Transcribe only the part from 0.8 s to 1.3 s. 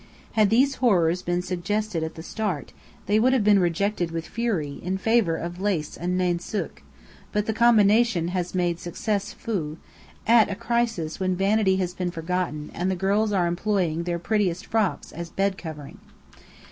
horrors